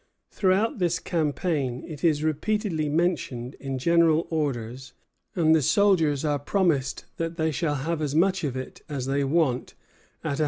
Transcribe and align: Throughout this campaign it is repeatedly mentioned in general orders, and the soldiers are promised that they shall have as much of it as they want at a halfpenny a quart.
Throughout 0.31 0.79
this 0.79 0.97
campaign 0.97 1.83
it 1.87 2.03
is 2.03 2.23
repeatedly 2.23 2.89
mentioned 2.89 3.53
in 3.59 3.77
general 3.77 4.25
orders, 4.31 4.93
and 5.35 5.53
the 5.53 5.61
soldiers 5.61 6.25
are 6.25 6.39
promised 6.39 7.05
that 7.17 7.37
they 7.37 7.51
shall 7.51 7.75
have 7.75 8.01
as 8.01 8.15
much 8.15 8.43
of 8.43 8.57
it 8.57 8.81
as 8.89 9.05
they 9.05 9.23
want 9.23 9.75
at 9.75 9.75
a 9.75 9.77
halfpenny 9.77 10.23
a 10.23 10.23
quart. 10.23 10.39